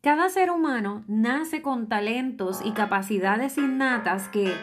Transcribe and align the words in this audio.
Cada 0.00 0.28
ser 0.28 0.52
humano 0.52 1.02
nace 1.08 1.60
con 1.60 1.88
talentos 1.88 2.60
y 2.64 2.70
capacidades 2.70 3.58
innatas 3.58 4.28
que, 4.28 4.54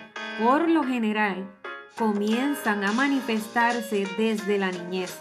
por 0.41 0.69
lo 0.69 0.85
general, 0.85 1.51
comienzan 1.97 2.85
a 2.85 2.93
manifestarse 2.93 4.07
desde 4.17 4.57
la 4.57 4.71
niñez. 4.71 5.19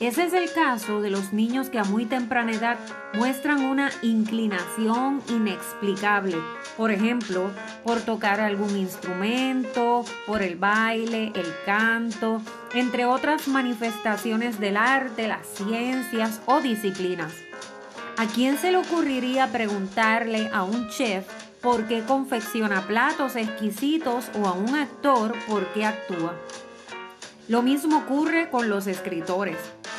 Ese 0.00 0.24
es 0.24 0.32
el 0.32 0.52
caso 0.52 1.00
de 1.00 1.10
los 1.10 1.32
niños 1.32 1.70
que 1.70 1.78
a 1.78 1.84
muy 1.84 2.04
temprana 2.04 2.50
edad 2.50 2.78
muestran 3.14 3.64
una 3.64 3.90
inclinación 4.02 5.22
inexplicable, 5.28 6.36
por 6.76 6.90
ejemplo, 6.90 7.52
por 7.84 8.00
tocar 8.00 8.40
algún 8.40 8.76
instrumento, 8.76 10.04
por 10.26 10.42
el 10.42 10.56
baile, 10.56 11.30
el 11.36 11.46
canto, 11.64 12.42
entre 12.74 13.04
otras 13.04 13.46
manifestaciones 13.46 14.58
del 14.58 14.76
arte, 14.76 15.28
las 15.28 15.46
ciencias 15.46 16.42
o 16.46 16.60
disciplinas. 16.60 17.47
¿A 18.18 18.26
quién 18.26 18.58
se 18.58 18.72
le 18.72 18.78
ocurriría 18.78 19.46
preguntarle 19.52 20.50
a 20.52 20.64
un 20.64 20.88
chef 20.88 21.24
por 21.62 21.86
qué 21.86 22.02
confecciona 22.02 22.84
platos 22.84 23.36
exquisitos 23.36 24.24
o 24.34 24.48
a 24.48 24.54
un 24.54 24.74
actor 24.74 25.36
por 25.46 25.64
qué 25.68 25.86
actúa? 25.86 26.34
Lo 27.46 27.62
mismo 27.62 27.98
ocurre 27.98 28.50
con 28.50 28.68
los 28.68 28.88
escritores. 28.88 29.56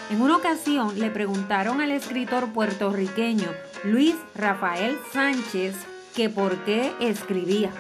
En 0.10 0.22
una 0.22 0.36
ocasión 0.36 1.00
le 1.00 1.10
preguntaron 1.10 1.80
al 1.80 1.94
escritor 1.94 2.52
puertorriqueño 2.52 3.48
Luis 3.86 4.16
Rafael 4.36 5.00
Sánchez 5.14 5.76
que 6.14 6.30
por 6.30 6.58
qué 6.66 6.92
escribía. 7.00 7.72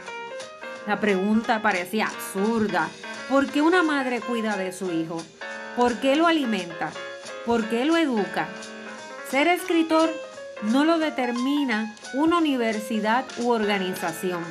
La 0.87 1.01
pregunta 1.01 1.61
parecía 1.61 2.07
absurda. 2.07 2.87
¿Por 3.27 3.47
qué 3.47 3.61
una 3.61 3.83
madre 3.83 4.21
cuida 4.21 4.55
de 4.55 4.71
su 4.71 4.89
hijo? 4.89 5.21
¿Por 5.75 5.95
qué 5.95 6.15
lo 6.15 6.27
alimenta? 6.27 6.91
¿Por 7.45 7.65
qué 7.65 7.83
lo 7.83 7.97
educa? 7.97 8.47
Ser 9.29 9.49
escritor 9.49 10.09
no 10.63 10.85
lo 10.85 10.99
determina 10.99 11.95
una 12.13 12.37
universidad 12.37 13.25
u 13.39 13.49
organización. 13.49 14.43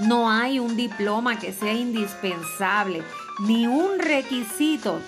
No 0.00 0.30
hay 0.30 0.58
un 0.58 0.76
diploma 0.76 1.38
que 1.38 1.52
sea 1.52 1.72
indispensable 1.72 3.02
ni 3.46 3.66
un 3.66 3.98
requisito 3.98 5.00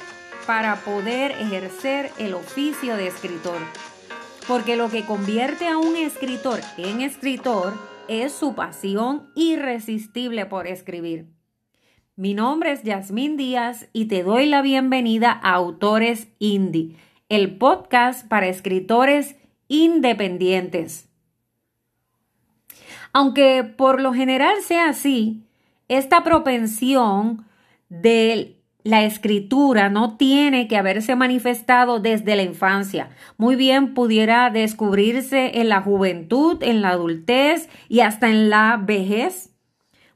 para 0.46 0.76
poder 0.76 1.32
ejercer 1.32 2.12
el 2.18 2.34
oficio 2.34 2.96
de 2.96 3.08
escritor. 3.08 3.58
Porque 4.46 4.76
lo 4.76 4.88
que 4.90 5.04
convierte 5.04 5.66
a 5.66 5.76
un 5.76 5.96
escritor 5.96 6.60
en 6.76 7.00
escritor 7.00 7.74
es 8.06 8.32
su 8.32 8.54
pasión 8.54 9.28
irresistible 9.34 10.46
por 10.46 10.68
escribir. 10.68 11.26
Mi 12.14 12.32
nombre 12.32 12.70
es 12.70 12.84
Yasmín 12.84 13.36
Díaz 13.36 13.88
y 13.92 14.06
te 14.06 14.22
doy 14.22 14.46
la 14.46 14.62
bienvenida 14.62 15.32
a 15.32 15.54
Autores 15.54 16.28
Indie, 16.38 16.96
el 17.28 17.58
podcast 17.58 18.26
para 18.28 18.46
escritores 18.46 19.34
independientes. 19.68 21.08
Aunque 23.12 23.64
por 23.64 24.00
lo 24.00 24.12
general 24.12 24.56
sea 24.62 24.90
así, 24.90 25.42
esta 25.88 26.22
propensión 26.22 27.46
de 27.88 28.56
la 28.86 29.04
escritura 29.04 29.88
no 29.88 30.16
tiene 30.16 30.68
que 30.68 30.76
haberse 30.76 31.16
manifestado 31.16 31.98
desde 31.98 32.36
la 32.36 32.42
infancia. 32.42 33.10
Muy 33.36 33.56
bien 33.56 33.94
pudiera 33.94 34.50
descubrirse 34.50 35.60
en 35.60 35.68
la 35.68 35.82
juventud, 35.82 36.62
en 36.62 36.82
la 36.82 36.90
adultez 36.90 37.68
y 37.88 38.00
hasta 38.00 38.28
en 38.28 38.48
la 38.48 38.80
vejez. 38.80 39.50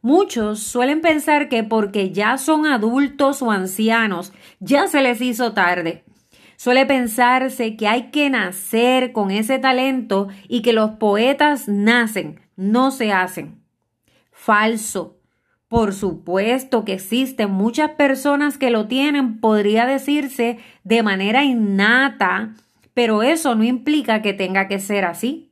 Muchos 0.03 0.61
suelen 0.61 1.01
pensar 1.01 1.49
que 1.49 1.65
porque 1.65 2.11
ya 2.11 2.39
son 2.39 2.65
adultos 2.65 3.43
o 3.43 3.51
ancianos, 3.51 4.33
ya 4.61 4.87
se 4.87 5.03
les 5.03 5.21
hizo 5.21 5.53
tarde. 5.53 6.05
Suele 6.61 6.85
pensarse 6.85 7.75
que 7.75 7.89
hay 7.89 8.11
que 8.11 8.29
nacer 8.29 9.13
con 9.13 9.31
ese 9.31 9.59
talento 9.59 10.29
y 10.47 10.61
que 10.61 10.75
los 10.75 10.91
poetas 10.91 11.69
nacen, 11.69 12.39
no 12.55 12.91
se 12.91 13.15
hacen. 13.15 13.63
Falso. 14.31 15.17
Por 15.69 15.95
supuesto 15.95 16.85
que 16.85 16.93
existen 16.93 17.51
muchas 17.51 17.93
personas 17.93 18.59
que 18.59 18.69
lo 18.69 18.89
tienen, 18.89 19.41
podría 19.41 19.87
decirse 19.87 20.59
de 20.85 21.03
manera 21.03 21.45
innata, 21.45 22.53
pero 22.93 23.23
eso 23.23 23.55
no 23.55 23.65
implica 23.65 24.21
que 24.21 24.35
tenga 24.35 24.69
que 24.69 24.81
ser 24.81 25.07
así. 25.07 25.51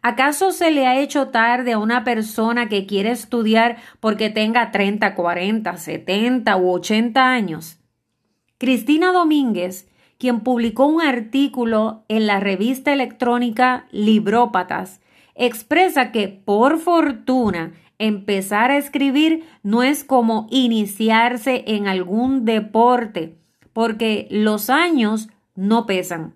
¿Acaso 0.00 0.52
se 0.52 0.70
le 0.70 0.86
ha 0.86 0.96
hecho 0.96 1.30
tarde 1.30 1.72
a 1.72 1.78
una 1.78 2.04
persona 2.04 2.68
que 2.68 2.86
quiere 2.86 3.10
estudiar 3.10 3.78
porque 3.98 4.30
tenga 4.30 4.70
30, 4.70 5.12
40, 5.16 5.76
70 5.76 6.56
u 6.56 6.70
80 6.70 7.32
años? 7.32 7.80
Cristina 8.58 9.10
Domínguez 9.10 9.88
quien 10.18 10.40
publicó 10.40 10.86
un 10.86 11.02
artículo 11.02 12.04
en 12.08 12.26
la 12.26 12.40
revista 12.40 12.92
electrónica 12.92 13.86
Librópatas, 13.90 15.00
expresa 15.34 16.12
que 16.12 16.28
por 16.28 16.78
fortuna 16.78 17.74
empezar 17.98 18.70
a 18.70 18.76
escribir 18.76 19.44
no 19.62 19.82
es 19.82 20.04
como 20.04 20.46
iniciarse 20.50 21.64
en 21.66 21.88
algún 21.88 22.44
deporte, 22.44 23.36
porque 23.72 24.26
los 24.30 24.70
años 24.70 25.28
no 25.54 25.86
pesan. 25.86 26.34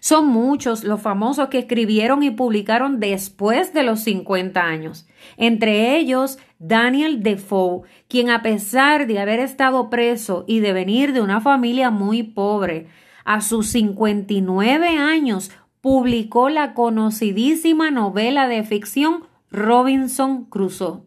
Son 0.00 0.28
muchos 0.28 0.84
los 0.84 1.00
famosos 1.00 1.48
que 1.48 1.58
escribieron 1.58 2.22
y 2.22 2.30
publicaron 2.30 3.00
después 3.00 3.72
de 3.74 3.82
los 3.82 4.00
50 4.00 4.60
años, 4.60 5.08
entre 5.36 5.96
ellos 5.96 6.38
Daniel 6.58 7.22
Defoe, 7.22 7.82
quien 8.08 8.30
a 8.30 8.42
pesar 8.42 9.06
de 9.06 9.18
haber 9.18 9.40
estado 9.40 9.90
preso 9.90 10.44
y 10.46 10.60
de 10.60 10.72
venir 10.72 11.12
de 11.12 11.20
una 11.20 11.40
familia 11.40 11.90
muy 11.90 12.22
pobre, 12.22 12.88
a 13.24 13.40
sus 13.40 13.68
59 13.68 14.88
años 14.96 15.50
publicó 15.80 16.48
la 16.48 16.74
conocidísima 16.74 17.90
novela 17.90 18.48
de 18.48 18.64
ficción 18.64 19.24
Robinson 19.50 20.44
Crusoe. 20.44 21.02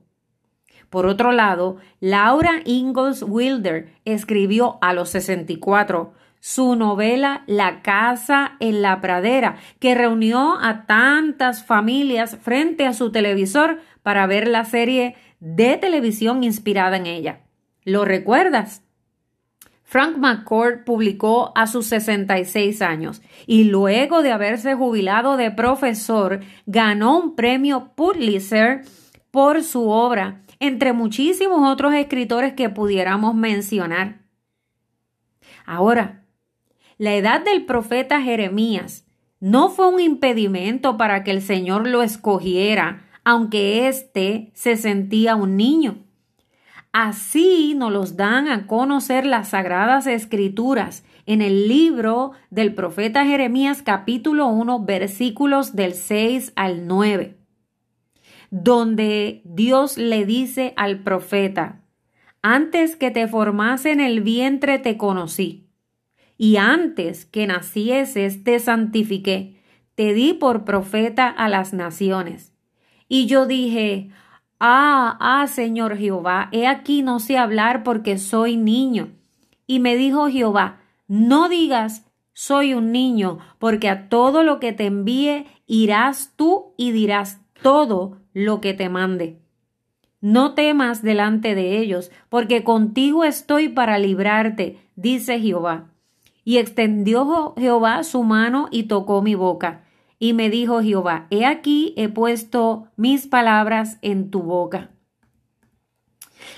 Por 0.89 1.05
otro 1.05 1.31
lado, 1.31 1.77
Laura 2.01 2.61
Ingalls 2.65 3.23
Wilder 3.23 3.93
escribió 4.03 4.77
a 4.81 4.93
los 4.93 5.09
64 5.09 6.13
su 6.41 6.75
novela 6.75 7.43
La 7.47 7.81
casa 7.81 8.57
en 8.59 8.81
la 8.81 8.99
pradera, 8.99 9.57
que 9.79 9.95
reunió 9.95 10.57
a 10.59 10.85
tantas 10.85 11.63
familias 11.63 12.37
frente 12.41 12.85
a 12.85 12.93
su 12.93 13.11
televisor 13.11 13.79
para 14.03 14.27
ver 14.27 14.47
la 14.47 14.65
serie 14.65 15.15
de 15.39 15.77
televisión 15.77 16.43
inspirada 16.43 16.97
en 16.97 17.05
ella. 17.05 17.41
¿Lo 17.85 18.05
recuerdas? 18.05 18.83
Frank 19.83 20.17
McCord 20.17 20.83
publicó 20.83 21.51
a 21.53 21.67
sus 21.67 21.85
66 21.87 22.81
años 22.81 23.21
y 23.45 23.65
luego 23.65 24.21
de 24.23 24.31
haberse 24.31 24.73
jubilado 24.73 25.37
de 25.37 25.51
profesor 25.51 26.39
ganó 26.65 27.19
un 27.19 27.35
premio 27.35 27.91
Pulitzer 27.95 28.83
por 29.31 29.63
su 29.63 29.89
obra, 29.89 30.41
entre 30.59 30.93
muchísimos 30.93 31.69
otros 31.69 31.93
escritores 31.93 32.53
que 32.53 32.69
pudiéramos 32.69 33.35
mencionar. 33.35 34.21
Ahora, 35.65 36.23
la 37.01 37.15
edad 37.15 37.43
del 37.43 37.65
profeta 37.65 38.21
Jeremías 38.21 39.07
no 39.39 39.69
fue 39.69 39.87
un 39.87 39.99
impedimento 39.99 40.97
para 40.97 41.23
que 41.23 41.31
el 41.31 41.41
Señor 41.41 41.87
lo 41.87 42.03
escogiera, 42.03 43.07
aunque 43.23 43.87
éste 43.87 44.51
se 44.53 44.75
sentía 44.75 45.35
un 45.35 45.57
niño. 45.57 46.05
Así 46.91 47.73
nos 47.75 47.91
los 47.91 48.17
dan 48.17 48.47
a 48.47 48.67
conocer 48.67 49.25
las 49.25 49.49
sagradas 49.49 50.05
escrituras 50.05 51.03
en 51.25 51.41
el 51.41 51.67
libro 51.67 52.33
del 52.51 52.75
profeta 52.75 53.25
Jeremías 53.25 53.81
capítulo 53.81 54.49
1 54.49 54.85
versículos 54.85 55.75
del 55.75 55.95
6 55.95 56.53
al 56.55 56.85
9, 56.85 57.35
donde 58.51 59.41
Dios 59.43 59.97
le 59.97 60.23
dice 60.27 60.75
al 60.77 60.99
profeta, 60.99 61.81
antes 62.43 62.95
que 62.95 63.09
te 63.09 63.27
formase 63.27 63.89
en 63.89 64.01
el 64.01 64.21
vientre 64.21 64.77
te 64.77 64.97
conocí 64.97 65.70
y 66.41 66.57
antes 66.57 67.27
que 67.27 67.45
nacieses 67.45 68.43
te 68.43 68.57
santifiqué, 68.57 69.61
te 69.93 70.15
di 70.15 70.33
por 70.33 70.65
profeta 70.65 71.27
a 71.27 71.47
las 71.47 71.71
naciones. 71.71 72.51
Y 73.07 73.27
yo 73.27 73.45
dije, 73.45 74.09
Ah, 74.59 75.17
ah, 75.19 75.45
Señor 75.45 75.97
Jehová, 75.97 76.49
he 76.51 76.65
aquí 76.65 77.03
no 77.03 77.19
sé 77.19 77.37
hablar 77.37 77.83
porque 77.83 78.17
soy 78.17 78.57
niño. 78.57 79.09
Y 79.67 79.81
me 79.81 79.95
dijo 79.95 80.29
Jehová, 80.29 80.79
no 81.07 81.47
digas, 81.47 82.07
soy 82.33 82.73
un 82.73 82.91
niño, 82.91 83.37
porque 83.59 83.87
a 83.87 84.09
todo 84.09 84.41
lo 84.41 84.59
que 84.59 84.73
te 84.73 84.87
envíe 84.87 85.45
irás 85.67 86.33
tú 86.35 86.73
y 86.75 86.91
dirás 86.91 87.39
todo 87.61 88.17
lo 88.33 88.61
que 88.61 88.73
te 88.73 88.89
mande. 88.89 89.37
No 90.21 90.55
temas 90.55 91.03
delante 91.03 91.53
de 91.53 91.77
ellos, 91.77 92.09
porque 92.29 92.63
contigo 92.63 93.25
estoy 93.25 93.69
para 93.69 93.99
librarte, 93.99 94.79
dice 94.95 95.39
Jehová. 95.39 95.90
Y 96.51 96.57
extendió 96.57 97.53
Jehová 97.55 98.03
su 98.03 98.23
mano 98.23 98.67
y 98.71 98.83
tocó 98.83 99.21
mi 99.21 99.35
boca. 99.35 99.85
Y 100.19 100.33
me 100.33 100.49
dijo 100.49 100.81
Jehová, 100.81 101.27
he 101.29 101.45
aquí 101.45 101.93
he 101.95 102.09
puesto 102.09 102.89
mis 102.97 103.25
palabras 103.25 103.99
en 104.01 104.31
tu 104.31 104.41
boca. 104.41 104.89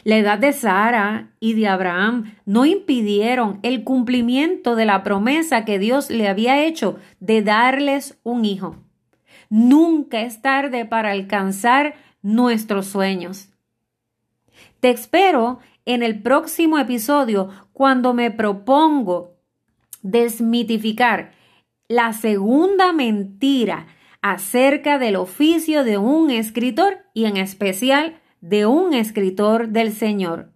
La 0.04 0.18
edad 0.18 0.40
de 0.40 0.52
Sara 0.52 1.36
y 1.40 1.54
de 1.54 1.68
Abraham 1.68 2.34
no 2.44 2.66
impidieron 2.66 3.60
el 3.62 3.84
cumplimiento 3.84 4.76
de 4.76 4.86
la 4.86 5.04
promesa 5.04 5.64
que 5.64 5.78
Dios 5.78 6.10
le 6.10 6.28
había 6.28 6.66
hecho 6.66 6.98
de 7.20 7.44
darles 7.44 8.20
un 8.24 8.46
hijo. 8.46 8.78
Nunca 9.52 10.22
es 10.22 10.42
tarde 10.42 10.86
para 10.86 11.12
alcanzar 11.12 11.94
nuestros 12.24 12.88
sueños. 12.88 13.50
Te 14.80 14.90
espero 14.90 15.60
en 15.86 16.02
el 16.02 16.24
próximo 16.24 16.80
episodio 16.80 17.50
cuando 17.74 18.16
me 18.16 18.32
propongo 18.32 19.33
desmitificar 20.04 21.32
la 21.88 22.14
segunda 22.14 22.94
mentira 22.94 23.88
acerca 24.22 25.00
del 25.00 25.16
oficio 25.16 25.84
de 25.84 25.98
un 25.98 26.30
escritor 26.32 27.00
y 27.14 27.26
en 27.26 27.38
especial 27.38 28.22
de 28.42 28.66
un 28.66 28.94
escritor 28.94 29.70
del 29.70 29.92
Señor. 29.92 30.54